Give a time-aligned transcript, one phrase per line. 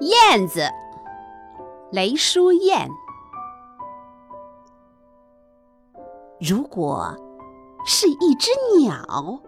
[0.00, 0.68] 燕子，
[1.90, 2.88] 雷淑燕。
[6.38, 7.16] 如果
[7.86, 9.40] 是一只鸟，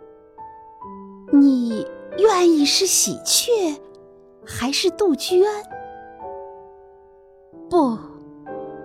[1.33, 1.87] 你
[2.17, 3.79] 愿意是喜鹊
[4.47, 5.45] 还是杜鹃？
[7.69, 7.99] 不，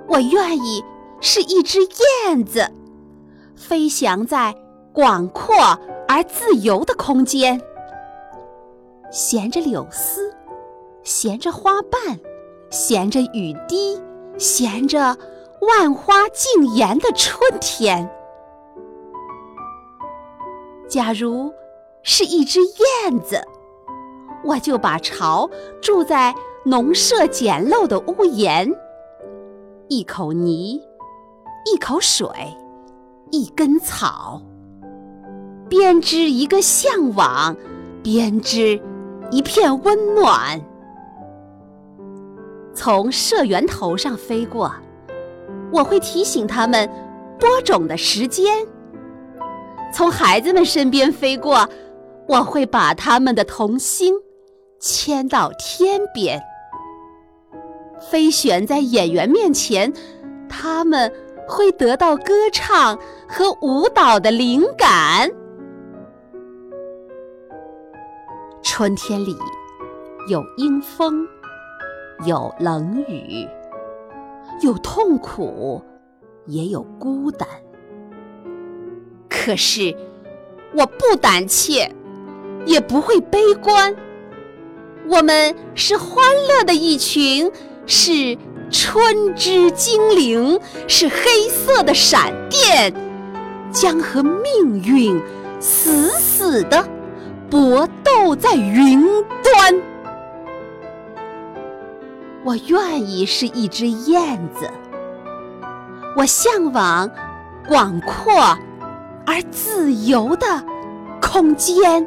[0.07, 0.83] 我愿意
[1.21, 1.79] 是一只
[2.25, 2.69] 燕子，
[3.55, 4.53] 飞翔在
[4.91, 5.55] 广阔
[6.09, 7.61] 而自由的空间，
[9.09, 10.35] 衔着柳丝。
[11.03, 12.19] 衔着花瓣，
[12.69, 14.01] 衔着雨滴，
[14.37, 15.17] 衔着
[15.61, 18.09] 万花竞妍的春天。
[20.87, 21.51] 假如
[22.03, 23.41] 是一只燕子，
[24.45, 25.49] 我就把巢
[25.81, 28.73] 住在农舍简陋的屋檐，
[29.89, 30.81] 一口泥，
[31.65, 32.29] 一口水，
[33.31, 34.41] 一根草，
[35.67, 37.55] 编织一个向往，
[38.01, 38.81] 编织
[39.31, 40.61] 一片温暖。
[42.73, 44.73] 从社员头上飞过，
[45.71, 46.89] 我会提醒他们
[47.39, 48.65] 播种的时间；
[49.93, 51.69] 从孩子们身边飞过，
[52.27, 54.13] 我会把他们的童心
[54.79, 56.41] 牵到天边。
[58.11, 59.93] 飞旋在演员面前，
[60.49, 61.11] 他们
[61.47, 65.29] 会得到歌唱和舞蹈的灵感。
[68.61, 69.35] 春天里
[70.27, 71.25] 有阴风。
[72.25, 73.47] 有冷雨，
[74.61, 75.81] 有痛苦，
[76.45, 77.47] 也有孤单。
[79.29, 79.95] 可是，
[80.75, 81.91] 我不胆怯，
[82.65, 83.93] 也不会悲观。
[85.09, 87.51] 我们是欢乐的一群，
[87.85, 88.37] 是
[88.71, 92.93] 春之精灵，是黑色的闪电，
[93.71, 95.21] 将和命运
[95.59, 96.87] 死死的
[97.49, 99.03] 搏斗在云
[99.43, 99.92] 端。
[102.45, 104.69] 我愿意是一只燕子，
[106.17, 107.09] 我向往
[107.67, 108.33] 广阔
[109.25, 110.45] 而自由的
[111.21, 112.05] 空间。